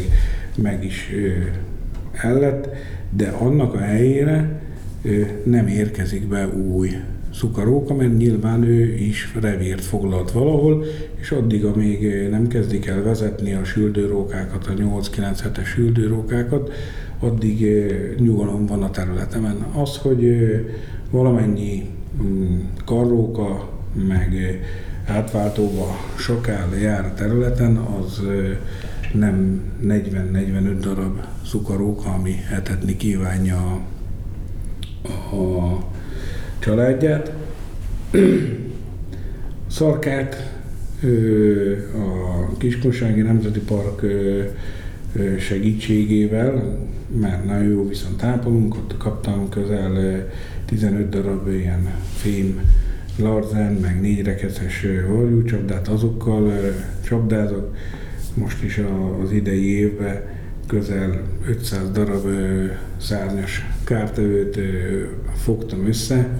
meg 0.56 0.84
is 0.84 1.10
ellett, 2.12 2.68
de 3.10 3.28
annak 3.28 3.74
a 3.74 3.78
helyére 3.78 4.60
nem 5.44 5.66
érkezik 5.66 6.28
be 6.28 6.48
új 6.48 6.90
szukaróka, 7.32 7.94
mert 7.94 8.16
nyilván 8.16 8.62
ő 8.62 8.94
is 8.94 9.34
revírt 9.40 9.84
foglalt 9.84 10.30
valahol, 10.32 10.84
és 11.20 11.30
addig, 11.30 11.64
amíg 11.64 12.28
nem 12.30 12.46
kezdik 12.46 12.86
el 12.86 13.02
vezetni 13.02 13.52
a 13.52 13.64
süldőrókákat, 13.64 14.66
a 14.66 14.72
8-9 14.72 15.38
hetes 15.42 15.68
süldőrókákat, 15.68 16.72
addig 17.18 17.66
nyugalom 18.18 18.66
van 18.66 18.82
a 18.82 18.90
területemen. 18.90 19.66
Az, 19.72 19.96
hogy 19.96 20.24
valamennyi 21.10 21.88
mm, 22.22 22.60
karróka, 22.84 23.68
meg 23.92 24.34
átváltóba 25.06 25.96
sokál 26.14 26.78
jár 26.78 27.04
a 27.04 27.14
területen, 27.14 27.76
az 27.76 28.22
nem 29.12 29.62
40-45 29.82 30.76
darab 30.80 31.20
szukaróka, 31.44 32.10
ami 32.10 32.34
etetni 32.52 32.96
kívánja 32.96 33.80
a, 35.02 35.36
a 35.36 35.84
családját. 36.58 37.32
Szarkát 39.66 40.54
a 41.94 42.56
Kiskunsági 42.56 43.20
Nemzeti 43.20 43.60
Park 43.60 44.02
segítségével, 45.38 46.78
mert 47.20 47.44
nagyon 47.44 47.68
jó 47.68 47.88
viszont 47.88 48.16
tápolunk, 48.16 48.74
ott 48.74 48.96
kaptam 48.96 49.48
közel 49.48 50.26
15 50.64 51.08
darab 51.08 51.48
ilyen 51.48 51.88
fém 52.14 52.60
larzen, 53.18 53.72
meg 53.72 54.00
négy 54.00 54.22
rekeces 54.22 54.86
csapdát, 55.46 55.88
azokkal 55.88 56.52
csapdázok. 57.04 57.74
Most 58.34 58.62
is 58.62 58.80
az 59.22 59.32
idei 59.32 59.78
évben 59.78 60.22
közel 60.66 61.22
500 61.46 61.90
darab 61.90 62.26
szárnyas 62.96 63.66
kártevőt 63.84 64.58
fogtam 65.34 65.86
össze. 65.86 66.38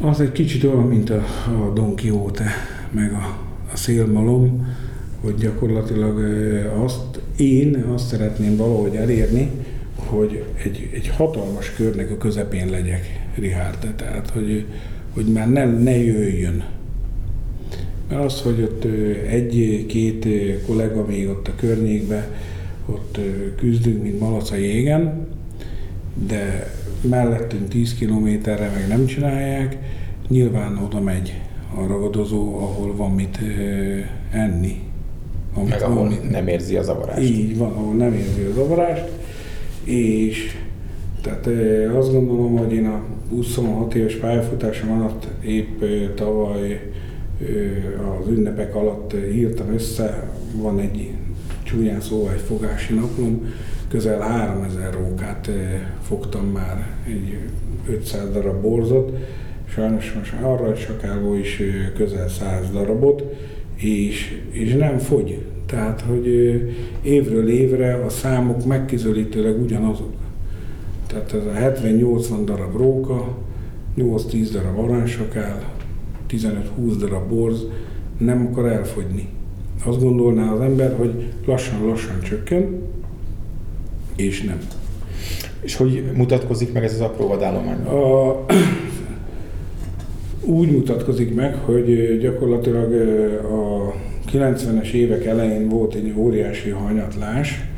Az 0.00 0.20
egy 0.20 0.32
kicsit 0.32 0.64
olyan, 0.64 0.86
mint 0.86 1.10
a, 1.10 1.24
a 1.46 1.72
Don 1.74 1.96
Quixote, 1.96 2.50
meg 2.90 3.12
a 3.12 3.76
szélmalom, 3.76 4.66
hogy 5.30 5.40
gyakorlatilag 5.40 6.18
azt 6.82 7.20
én 7.36 7.84
azt 7.94 8.06
szeretném 8.06 8.56
valahogy 8.56 8.94
elérni, 8.94 9.50
hogy 9.94 10.44
egy, 10.64 10.90
egy 10.92 11.08
hatalmas 11.08 11.72
körnek 11.74 12.10
a 12.10 12.16
közepén 12.16 12.70
legyek, 12.70 13.28
Richard, 13.34 13.94
tehát 13.96 14.30
hogy, 14.30 14.64
hogy 15.14 15.24
már 15.24 15.50
ne, 15.50 15.64
ne 15.64 15.96
jöjjön. 15.96 16.64
Mert 18.08 18.24
az, 18.24 18.40
hogy 18.40 18.62
ott 18.62 18.84
egy-két 19.28 20.26
kollega 20.66 21.06
még 21.06 21.28
ott 21.28 21.48
a 21.48 21.54
környékben, 21.56 22.24
ott 22.86 23.18
küzdünk, 23.56 24.02
mint 24.02 24.20
malac 24.20 24.50
a 24.50 24.56
jégen, 24.56 25.26
de 26.26 26.72
mellettünk 27.00 27.68
10 27.68 27.94
kilométerre 27.94 28.70
meg 28.74 28.88
nem 28.88 29.06
csinálják, 29.06 29.78
nyilván 30.28 30.78
oda 30.78 31.00
megy 31.00 31.40
a 31.74 31.86
ragadozó, 31.86 32.58
ahol 32.58 32.96
van 32.96 33.10
mit 33.10 33.38
enni. 34.30 34.89
Amit 35.54 35.70
meg 35.70 35.82
ahol 35.82 36.08
nem 36.30 36.48
érzi 36.48 36.76
a 36.76 36.82
zavarást. 36.82 37.28
Így 37.28 37.58
van, 37.58 37.72
ahol 37.72 37.94
nem 37.94 38.14
érzi 38.14 38.42
a 38.42 38.52
zavarást, 38.54 39.04
és 39.84 40.56
tehát 41.22 41.46
azt 41.96 42.12
gondolom, 42.12 42.56
hogy 42.56 42.72
én 42.72 42.86
a 42.86 43.02
26 43.30 43.94
éves 43.94 44.14
pályafutásom 44.14 44.90
alatt 44.90 45.26
épp 45.44 45.82
tavaly 46.14 46.90
az 48.20 48.28
ünnepek 48.28 48.74
alatt 48.74 49.14
írtam 49.32 49.72
össze, 49.72 50.30
van 50.54 50.78
egy 50.78 51.10
csúnyán 51.62 52.00
szóval 52.00 52.32
egy 52.32 52.40
fogási 52.40 52.94
naplom, 52.94 53.52
közel 53.88 54.20
3000 54.20 54.94
rókát 54.94 55.50
fogtam 56.02 56.46
már, 56.46 56.86
egy 57.06 57.38
500 57.88 58.32
darab 58.32 58.62
borzot, 58.62 59.16
sajnos 59.68 60.12
most 60.12 60.32
arra 60.42 60.74
sakáló 60.74 61.34
is 61.34 61.62
közel 61.96 62.28
100 62.28 62.70
darabot, 62.72 63.22
és, 63.80 64.42
és 64.50 64.74
nem 64.74 64.98
fogy. 64.98 65.38
Tehát, 65.66 66.00
hogy 66.00 66.26
évről 67.02 67.48
évre 67.48 67.94
a 67.94 68.08
számok 68.08 68.64
megkizelítőleg 68.64 69.60
ugyanazok. 69.60 70.12
Tehát 71.06 71.32
ez 71.32 71.46
a 71.46 71.82
70-80 71.88 72.44
darab 72.44 72.76
róka, 72.76 73.36
8-10 73.96 74.48
darab 74.52 74.78
aranysakál, 74.78 75.72
15-20 76.30 76.94
darab 76.98 77.28
borz 77.28 77.66
nem 78.18 78.48
akar 78.50 78.66
elfogyni. 78.66 79.28
Azt 79.84 80.00
gondolná 80.00 80.52
az 80.52 80.60
ember, 80.60 80.96
hogy 80.96 81.32
lassan-lassan 81.46 82.20
csökken, 82.20 82.82
és 84.16 84.42
nem. 84.42 84.58
És 85.60 85.76
hogy 85.76 86.10
mutatkozik 86.14 86.72
meg 86.72 86.84
ez 86.84 86.92
az 86.92 87.00
apró 87.00 87.26
vadállomány? 87.26 87.84
A, 87.84 88.44
úgy 90.44 90.70
mutatkozik 90.70 91.34
meg, 91.34 91.54
hogy 91.54 92.18
gyakorlatilag 92.18 92.92
a 93.42 93.94
90-es 94.32 94.90
évek 94.90 95.24
elején 95.24 95.68
volt 95.68 95.94
egy 95.94 96.12
óriási 96.16 96.70
hanyatlás 96.70 97.68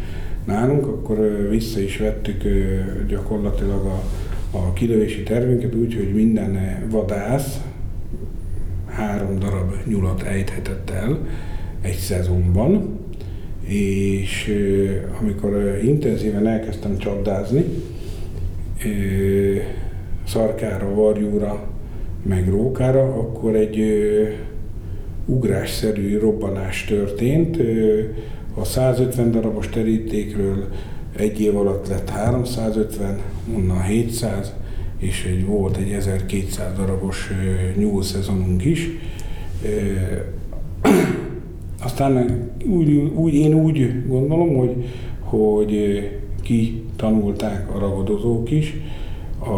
nálunk, 0.45 0.87
akkor 0.87 1.47
vissza 1.50 1.81
is 1.81 1.97
vettük 1.97 2.42
gyakorlatilag 3.09 3.85
a, 3.85 4.02
a 4.57 4.73
kilövési 4.73 5.23
tervünket 5.23 5.75
úgy, 5.75 5.95
hogy 5.95 6.14
minden 6.14 6.59
vadász 6.90 7.61
három 8.87 9.38
darab 9.38 9.73
nyulat 9.87 10.23
ejthetett 10.23 10.90
el 10.90 11.19
egy 11.81 11.97
szezonban, 11.97 12.99
és 13.64 14.54
amikor 15.21 15.78
intenzíven 15.85 16.47
elkezdtem 16.47 16.99
csapdázni, 16.99 17.64
szarkára, 20.26 20.95
varjúra, 20.95 21.72
meg 22.23 22.49
rókára, 22.49 23.02
akkor 23.02 23.55
egy 23.55 23.83
ugrásszerű 25.26 26.19
robbanás 26.19 26.85
történt. 26.85 27.59
A 28.55 28.64
150 28.64 29.31
darabos 29.31 29.69
terítékről 29.69 30.69
egy 31.17 31.41
év 31.41 31.57
alatt 31.57 31.88
lett 31.88 32.11
350, 32.11 33.20
onnan 33.55 33.83
700, 33.83 34.55
és 34.99 35.25
egy, 35.25 35.47
volt 35.47 35.77
egy 35.77 35.92
1200 35.92 36.77
darabos 36.77 37.31
nyúl 37.77 38.03
szezonunk 38.03 38.64
is. 38.64 38.88
Aztán 41.85 42.42
úgy, 42.66 42.92
úgy, 43.14 43.35
én 43.35 43.55
úgy 43.55 44.07
gondolom, 44.07 44.57
hogy, 44.57 44.85
hogy 45.20 46.01
ki 46.42 46.83
tanulták 46.97 47.75
a 47.75 47.79
ragadozók 47.79 48.51
is 48.51 48.75
a, 49.38 49.53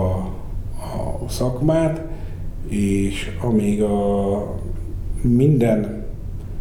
a 1.24 1.28
szakmát, 1.28 2.13
és 2.76 3.30
amíg 3.40 3.82
a 3.82 4.60
minden 5.20 6.04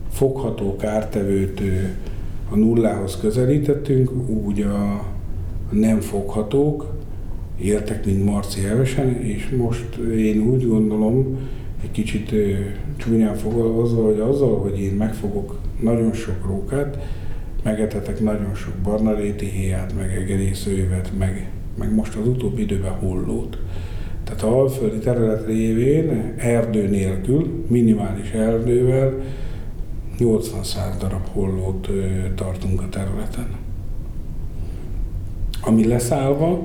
fogható 0.09 0.75
kártevőt 0.75 1.61
a 2.49 2.55
nullához 2.55 3.17
közelítettünk, 3.21 4.11
úgy 4.27 4.61
a 4.61 5.05
nem 5.71 5.99
foghatók 5.99 6.93
éltek, 7.59 8.05
mint 8.05 8.25
Marci 8.25 8.65
Evesen, 8.65 9.21
és 9.21 9.49
most 9.57 9.95
én 10.17 10.41
úgy 10.41 10.67
gondolom, 10.67 11.37
egy 11.83 11.91
kicsit 11.91 12.33
csúnyán 12.97 13.35
fogalmazva, 13.35 14.05
hogy 14.05 14.19
azzal, 14.19 14.57
hogy 14.57 14.79
én 14.79 14.93
megfogok 14.93 15.59
nagyon 15.81 16.13
sok 16.13 16.45
rókát, 16.45 16.97
megetetek 17.63 18.19
nagyon 18.19 18.55
sok 18.55 18.73
barnaréti 18.83 19.45
héját, 19.45 19.93
meg 19.97 20.15
egerészőjövet, 20.15 21.11
meg, 21.17 21.49
meg 21.77 21.93
most 21.93 22.15
az 22.15 22.27
utóbbi 22.27 22.61
időben 22.61 22.91
hollót. 22.91 23.57
Tehát 24.35 24.53
a 24.53 24.59
alföldi 24.59 24.97
terület 24.97 25.45
révén 25.45 26.33
erdő 26.37 26.87
nélkül, 26.87 27.65
minimális 27.67 28.31
erdővel 28.31 29.13
80-100 30.19 30.75
darab 30.99 31.27
hollót 31.31 31.89
tartunk 32.35 32.81
a 32.81 32.89
területen. 32.89 33.47
Ami 35.61 35.87
leszállva 35.87 36.61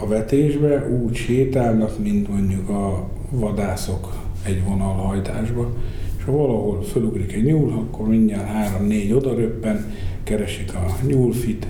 a 0.00 0.06
vetésbe 0.06 0.88
úgy 0.88 1.14
sétálnak, 1.14 1.98
mint 2.02 2.28
mondjuk 2.28 2.68
a 2.68 3.08
vadászok 3.30 4.12
egy 4.42 4.64
vonalhajtásba, 4.64 5.72
és 6.18 6.24
ha 6.24 6.32
valahol 6.32 6.82
fölugrik 6.82 7.32
egy 7.32 7.44
nyúl, 7.44 7.72
akkor 7.72 8.08
mindjárt 8.08 8.48
három-négy 8.48 9.12
odaröppen, 9.12 9.92
keresik 10.22 10.74
a 10.74 10.96
nyúlfit, 11.06 11.66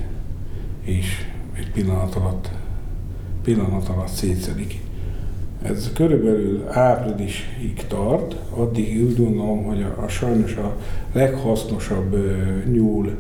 és 0.85 1.07
egy 1.57 1.71
pillanat 1.71 2.15
alatt, 2.15 2.51
pillanat 3.43 3.89
alatt 3.89 4.09
szétszedik. 4.09 4.87
Ez 5.63 5.91
körülbelül 5.95 6.65
áprilisig 6.69 7.85
tart, 7.89 8.37
addig 8.51 9.05
úgy 9.05 9.17
gondolom, 9.17 9.65
hogy 9.65 9.83
a, 9.83 10.03
a 10.03 10.09
sajnos 10.09 10.55
a 10.55 10.77
leghasznosabb 11.13 12.17
nyúl 12.73 13.11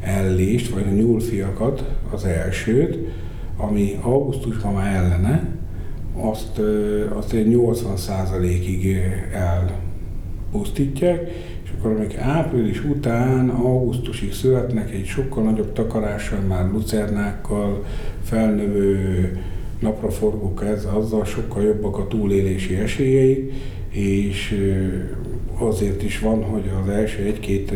ellést, 0.00 0.68
vagy 0.74 0.84
a 0.88 0.94
nyúlfiakat, 0.94 1.84
az 2.12 2.24
elsőt, 2.24 2.98
ami 3.56 3.98
augusztusban 4.02 4.72
már 4.72 4.94
ellene, 4.94 5.48
azt, 6.16 6.60
azt 7.14 7.32
egy 7.32 7.56
80%-ig 7.56 8.96
elpusztítják, 9.32 11.30
és 11.64 11.70
akkor 11.78 11.90
amik 11.90 12.16
április 12.16 12.84
után, 12.84 13.48
augusztusig 13.48 14.32
születnek 14.32 14.90
egy 14.90 15.04
sokkal 15.04 15.44
nagyobb 15.44 15.72
takarással, 15.72 16.40
már 16.40 16.70
lucernákkal, 16.70 17.84
felnövő 18.22 19.38
napraforgók, 19.78 20.64
ez, 20.64 20.84
azzal 20.84 21.24
sokkal 21.24 21.62
jobbak 21.62 21.98
a 21.98 22.06
túlélési 22.06 22.74
esélyei, 22.74 23.52
és 23.90 24.60
azért 25.58 26.02
is 26.02 26.18
van, 26.18 26.44
hogy 26.44 26.70
az 26.82 26.88
első 26.88 27.22
egy-két 27.22 27.72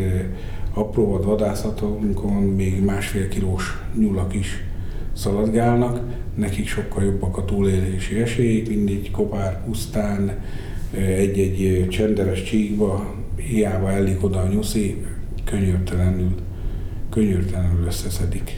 apró 0.73 1.21
vadászatunkon 1.21 2.43
még 2.43 2.83
másfél 2.83 3.27
kilós 3.27 3.81
nyulak 3.95 4.35
is 4.35 4.63
szaladgálnak, 5.13 6.01
nekik 6.35 6.67
sokkal 6.67 7.03
jobbak 7.03 7.37
a 7.37 7.45
túlélési 7.45 8.15
esélyek, 8.15 8.67
mindig 8.67 9.11
kopár 9.11 9.63
pusztán, 9.65 10.39
egy-egy 10.97 11.87
csenderes 11.89 12.43
csíkba, 12.43 13.13
hiába 13.35 13.91
ellik 13.91 14.23
oda 14.23 14.39
a 14.39 14.47
nyuszi, 14.47 15.05
könyörtelenül, 15.43 16.35
könyörtelenül 17.09 17.85
összeszedik. 17.85 18.51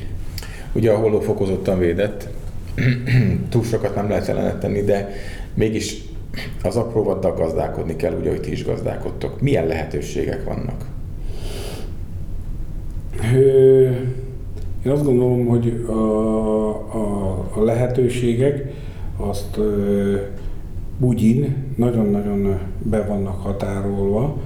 Ugye 0.73 0.91
a 0.91 0.97
holló 0.97 1.19
fokozottan 1.19 1.79
védett, 1.79 2.29
túl 3.49 3.63
sokat 3.63 3.95
nem 3.95 4.09
lehet 4.09 4.27
ellenet 4.27 4.59
tenni, 4.59 4.81
de 4.81 5.09
mégis 5.53 6.01
az 6.63 6.75
apróvaddal 6.75 7.33
gazdálkodni 7.33 7.95
kell, 7.95 8.13
ugye, 8.19 8.29
hogy 8.29 8.41
ti 8.41 8.51
is 8.51 8.65
gazdálkodtok. 8.65 9.41
Milyen 9.41 9.67
lehetőségek 9.67 10.43
vannak? 10.43 10.85
Én 14.85 14.91
azt 14.91 15.03
gondolom, 15.03 15.45
hogy 15.45 15.85
a, 15.87 15.91
a, 16.95 17.33
a 17.55 17.63
lehetőségek 17.63 18.73
azt 19.17 19.59
bugyin 20.99 21.55
nagyon-nagyon 21.75 22.59
be 22.77 23.05
vannak 23.05 23.41
határolva. 23.41 24.37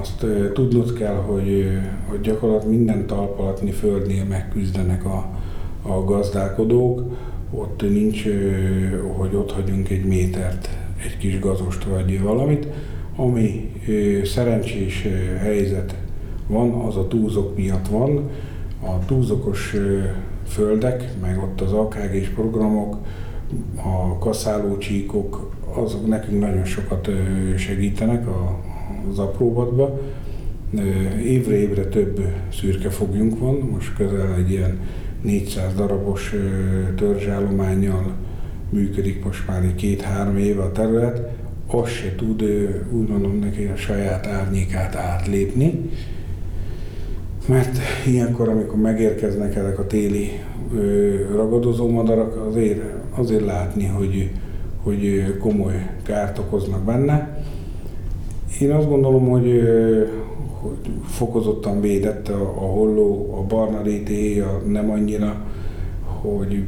Azt 0.00 0.26
tudnod 0.52 0.92
kell, 0.92 1.14
hogy, 1.14 1.68
hogy 2.08 2.20
gyakorlatilag 2.20 2.74
minden 2.74 3.06
talpalatni 3.06 3.70
földnél 3.70 4.24
megküzdenek 4.24 5.04
a, 5.04 5.26
a 5.82 6.04
gazdálkodók. 6.04 7.02
Ott 7.50 7.82
nincs, 7.82 8.24
hogy 9.16 9.34
ott 9.34 9.52
hagyunk 9.52 9.88
egy 9.90 10.04
métert, 10.04 10.68
egy 11.04 11.16
kis 11.18 11.38
gazost 11.38 11.84
vagy 11.84 12.22
valamit, 12.22 12.66
ami 13.16 13.72
szerencsés 14.24 15.06
helyzet 15.38 15.94
van, 16.46 16.70
az 16.70 16.96
a 16.96 17.08
túlzok 17.08 17.56
miatt 17.56 17.88
van. 17.88 18.30
A 18.82 19.04
túlzokos 19.06 19.74
földek, 20.46 21.08
meg 21.20 21.38
ott 21.38 21.60
az 21.60 21.72
AKG-s 21.72 22.28
programok, 22.28 22.96
a 23.76 24.18
kaszálócsíkok, 24.18 25.50
azok 25.74 26.06
nekünk 26.06 26.40
nagyon 26.40 26.64
sokat 26.64 27.08
segítenek 27.56 28.26
az 29.10 29.18
apróbatba. 29.18 30.00
Évre 31.24 31.56
évre 31.56 31.84
több 31.84 32.20
szürke 32.52 32.90
fogjunk 32.90 33.38
van, 33.38 33.54
most 33.54 33.96
közel 33.96 34.34
egy 34.34 34.50
ilyen 34.50 34.78
400 35.22 35.74
darabos 35.74 36.34
törzsállományjal 36.96 38.14
működik 38.70 39.24
most 39.24 39.46
már 39.48 39.64
egy 39.64 39.74
két-három 39.74 40.36
éve 40.36 40.62
a 40.62 40.72
terület, 40.72 41.28
az 41.66 41.88
se 41.88 42.14
tud, 42.14 42.42
úgy 42.90 43.08
mondom 43.08 43.38
neki, 43.38 43.64
a 43.64 43.76
saját 43.76 44.26
árnyékát 44.26 44.94
átlépni, 44.94 45.90
mert 47.46 47.78
ilyenkor, 48.06 48.48
amikor 48.48 48.78
megérkeznek 48.78 49.56
ezek 49.56 49.78
a 49.78 49.86
téli 49.86 50.30
ragadozó 51.34 51.88
madarak, 51.88 52.46
azért, 52.48 52.82
azért 53.10 53.44
látni, 53.44 53.86
hogy, 53.86 54.30
hogy 54.82 55.34
komoly 55.38 55.86
kárt 56.02 56.38
okoznak 56.38 56.84
benne. 56.84 57.44
Én 58.60 58.70
azt 58.70 58.88
gondolom, 58.88 59.28
hogy, 59.28 59.62
fokozottan 61.04 61.80
védett 61.80 62.28
a, 62.28 62.40
a 62.40 62.66
holló, 62.66 63.34
a 63.38 63.46
barna 63.46 63.82
rété, 63.82 64.40
a 64.40 64.62
nem 64.66 64.90
annyira, 64.90 65.44
hogy 66.04 66.64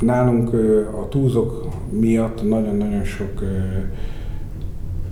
nálunk 0.00 0.52
a 1.02 1.08
túlzok 1.08 1.68
miatt 1.90 2.48
nagyon-nagyon 2.48 3.04
sok 3.04 3.44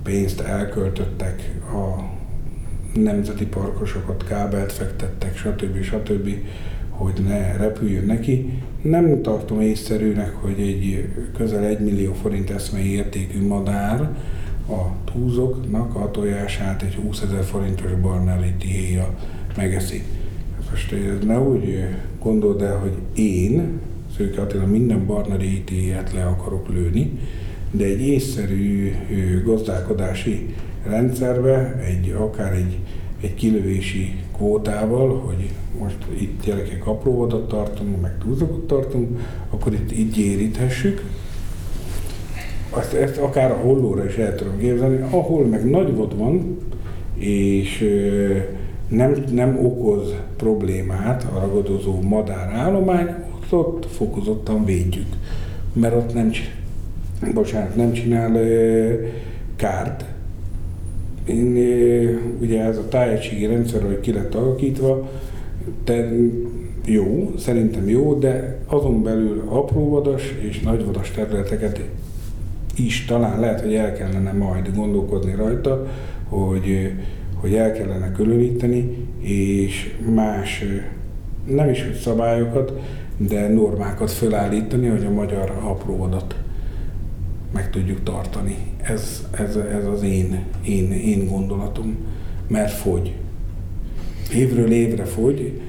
pénzt 0.02 0.40
elköltöttek 0.40 1.60
a 1.72 2.12
nemzeti 3.00 3.46
parkosokat, 3.46 4.24
kábelt 4.24 4.72
fektettek, 4.72 5.36
stb. 5.36 5.82
stb., 5.82 6.28
hogy 6.88 7.24
ne 7.26 7.56
repüljön 7.56 8.04
neki. 8.04 8.62
Nem 8.82 9.22
tartom 9.22 9.60
észszerűnek, 9.60 10.34
hogy 10.34 10.60
egy 10.60 11.08
közel 11.36 11.64
1 11.64 11.80
millió 11.80 12.12
forint 12.12 12.50
eszmei 12.50 12.94
értékű 12.94 13.46
madár 13.46 14.16
a 14.68 15.10
túzoknak 15.12 15.94
a 15.94 16.10
tojását 16.10 16.82
egy 16.82 16.94
20 16.94 17.20
ezer 17.20 17.44
forintos 17.44 17.90
barneliti 18.02 18.66
héja 18.66 19.14
megeszi. 19.56 20.02
Most 20.70 20.94
ne 21.24 21.38
úgy 21.40 21.84
gondold 22.22 22.62
el, 22.62 22.76
hogy 22.76 22.92
én, 23.14 23.80
Szőke 24.16 24.40
Attila, 24.40 24.66
minden 24.66 25.06
barneri 25.06 25.64
le 26.14 26.24
akarok 26.24 26.68
lőni, 26.68 27.18
de 27.70 27.84
egy 27.84 28.00
észszerű 28.00 28.92
gazdálkodási 29.44 30.54
rendszerbe, 30.86 31.76
egy, 31.78 32.14
akár 32.18 32.52
egy, 32.52 32.78
egy 33.20 33.34
kilövési 33.34 34.14
kvótával, 34.36 35.18
hogy 35.18 35.50
most 35.78 35.96
itt 36.20 36.44
gyerekek 36.44 36.86
apróvadat 36.86 37.48
tartunk, 37.48 38.00
meg 38.00 38.18
túlzakot 38.18 38.66
tartunk, 38.66 39.20
akkor 39.50 39.72
itt 39.72 39.92
így 39.92 40.18
éríthessük. 40.18 41.02
Azt, 42.76 42.92
ezt 42.92 43.18
akár 43.18 43.50
a 43.50 43.56
hollóra 43.56 44.04
is 44.04 44.16
el 44.16 44.34
tudom 44.34 44.58
képzelni, 44.58 45.04
ahol 45.10 45.46
meg 45.46 45.70
nagy 45.70 45.94
vad 45.94 46.16
van, 46.16 46.58
és 47.14 47.84
nem, 48.88 49.24
nem 49.32 49.58
okoz 49.64 50.14
problémát 50.36 51.26
a 51.34 51.38
ragadozó 51.40 52.00
madárállomány, 52.00 53.08
ott, 53.34 53.52
ott 53.52 53.86
fokozottan 53.86 54.64
védjük. 54.64 55.06
Mert 55.72 55.94
ott 55.94 56.14
nem, 56.14 56.30
bocsánat, 57.34 57.76
nem 57.76 57.92
csinál 57.92 58.40
kárt. 59.56 60.04
Én, 61.26 61.56
ugye 62.40 62.62
ez 62.62 62.76
a 62.76 62.88
tájegységi 62.88 63.46
rendszer, 63.46 63.82
hogy 63.82 64.00
ki 64.00 64.12
lett 64.12 64.34
alakítva, 64.34 65.10
de 65.84 66.10
jó, 66.84 67.32
szerintem 67.38 67.88
jó, 67.88 68.14
de 68.14 68.58
azon 68.66 69.02
belül 69.02 69.42
apróvadas 69.48 70.34
és 70.48 70.60
nagyvadas 70.60 71.10
területeket 71.10 71.80
is 72.76 73.04
talán 73.04 73.40
lehet, 73.40 73.60
hogy 73.60 73.74
el 73.74 73.92
kellene 73.92 74.32
majd 74.32 74.74
gondolkodni 74.74 75.34
rajta, 75.34 75.86
hogy, 76.28 76.92
hogy 77.34 77.54
el 77.54 77.72
kellene 77.72 78.12
különíteni, 78.12 79.08
és 79.20 79.94
más, 80.14 80.64
nem 81.46 81.68
is 81.68 81.82
hogy 81.82 81.94
szabályokat, 81.94 82.72
de 83.16 83.48
normákat 83.48 84.10
felállítani, 84.10 84.86
hogy 84.86 85.04
a 85.04 85.10
magyar 85.10 85.50
apróvadat 85.62 86.34
meg 87.52 87.70
tudjuk 87.70 88.02
tartani. 88.02 88.56
Ez, 88.82 89.26
ez, 89.30 89.56
ez 89.56 89.86
az 89.86 90.02
én, 90.02 90.44
én, 90.64 90.92
én 90.92 91.26
gondolatom, 91.28 91.96
mert 92.48 92.72
fogy. 92.72 93.14
Évről 94.34 94.72
évre 94.72 95.04
fogy, 95.04 95.60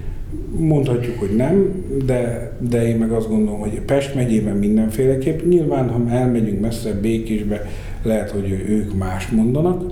mondhatjuk, 0.58 1.20
hogy 1.20 1.36
nem, 1.36 1.84
de, 2.06 2.52
de 2.70 2.88
én 2.88 2.98
meg 2.98 3.12
azt 3.12 3.28
gondolom, 3.28 3.60
hogy 3.60 3.82
Pest 3.82 4.16
megyében 4.16 4.58
mindenféleképp. 4.58 5.46
Nyilván, 5.48 5.90
ha 5.90 6.10
elmegyünk 6.10 6.60
messze 6.60 6.94
Békésbe, 6.94 7.70
lehet, 8.04 8.30
hogy 8.30 8.50
ők 8.68 8.98
mást 8.98 9.32
mondanak, 9.32 9.92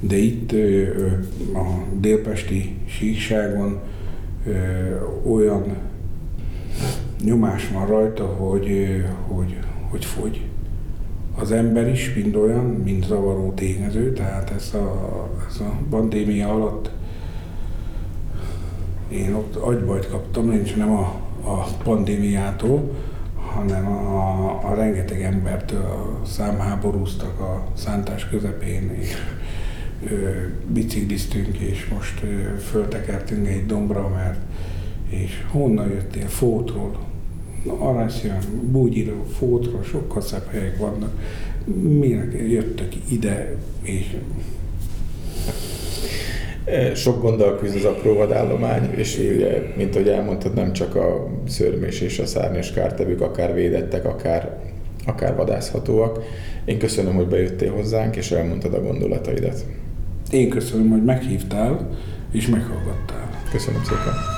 de 0.00 0.16
itt 0.16 0.52
a 1.54 1.84
délpesti 2.00 2.76
síkságon 2.86 3.80
olyan 5.26 5.64
nyomás 7.24 7.68
van 7.68 7.86
rajta, 7.86 8.24
hogy, 8.24 8.68
hogy, 9.28 9.56
hogy 9.90 10.04
fogy. 10.04 10.40
Az 11.38 11.52
ember 11.52 11.88
is 11.88 12.14
mind 12.14 12.36
olyan, 12.36 12.64
mind 12.64 13.04
zavaró 13.04 13.52
tényező, 13.52 14.12
tehát 14.12 14.52
ez 14.56 14.74
a, 14.74 15.28
ez 15.48 15.60
a 15.60 15.78
pandémia 15.90 16.48
alatt 16.48 16.90
én 19.08 19.34
ott 19.34 19.56
agybajt 19.56 20.08
kaptam, 20.08 20.48
nincs 20.48 20.76
nem 20.76 20.90
a, 20.90 21.20
a 21.44 21.66
pandémiától, 21.82 22.90
hanem 23.54 23.86
a, 23.86 24.70
a 24.70 24.74
rengeteg 24.74 25.22
embertől 25.22 26.20
számháborúztak 26.26 27.40
a 27.40 27.66
szántás 27.74 28.28
közepén, 28.28 28.90
és 29.00 29.12
ö, 30.10 30.30
bicikliztünk, 30.66 31.56
és 31.58 31.88
most 31.94 32.22
ö, 32.22 32.58
föltekertünk 32.58 33.48
egy 33.48 33.66
dombra, 33.66 34.08
mert 34.08 34.40
és 35.08 35.44
honnan 35.50 35.88
jöttél? 35.88 36.26
Fótról. 36.26 36.98
Aranyszín, 37.78 38.38
búgyiról, 38.62 39.26
fótról, 39.38 39.82
sokkal 39.82 40.20
szebb 40.20 40.50
helyek 40.50 40.78
vannak. 40.78 41.20
Minek 41.98 42.32
jöttök 42.48 42.92
ide, 43.08 43.56
és 43.82 44.16
sok 46.94 47.22
gonddal 47.22 47.58
küzd 47.58 47.76
az 47.76 47.84
apró 47.84 48.14
vadállomány, 48.14 48.90
és 48.94 49.18
ugye, 49.18 49.72
mint 49.76 49.94
ahogy 49.94 50.08
elmondtad, 50.08 50.54
nem 50.54 50.72
csak 50.72 50.94
a 50.94 51.28
szörmés 51.48 52.00
és 52.00 52.18
a 52.18 52.26
szárnyas 52.26 52.72
kártevők, 52.72 53.20
akár 53.20 53.54
védettek, 53.54 54.04
akár, 54.04 54.58
akár 55.06 55.36
vadászhatóak. 55.36 56.22
Én 56.64 56.78
köszönöm, 56.78 57.14
hogy 57.14 57.26
bejöttél 57.26 57.72
hozzánk, 57.72 58.16
és 58.16 58.30
elmondtad 58.30 58.74
a 58.74 58.82
gondolataidat. 58.82 59.64
Én 60.30 60.48
köszönöm, 60.48 60.90
hogy 60.90 61.04
meghívtál, 61.04 61.88
és 62.32 62.46
meghallgattál. 62.46 63.30
Köszönöm 63.52 63.82
szépen. 63.84 64.35